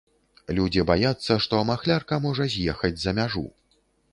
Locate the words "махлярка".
1.71-2.19